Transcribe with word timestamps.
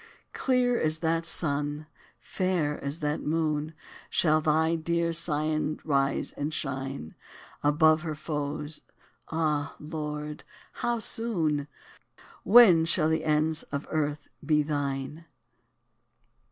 Clear 0.33 0.79
as 0.79 0.97
that 0.97 1.27
sun, 1.27 1.85
fair 2.17 2.83
as 2.83 3.01
that 3.01 3.21
moon, 3.21 3.75
Shall 4.09 4.41
thy 4.41 4.73
dear 4.75 5.13
Zion 5.13 5.79
rise 5.83 6.31
and 6.31 6.51
shine 6.51 7.13
Above 7.61 8.01
her 8.01 8.15
foes 8.15 8.81
Ah! 9.31 9.75
Lord, 9.79 10.43
how 10.71 10.97
soon? 10.97 11.67
When 12.43 12.83
shall 12.85 13.09
the 13.09 13.23
ends 13.23 13.61
of 13.61 13.85
earth 13.91 14.27
be 14.43 14.63
thine? 14.63 15.25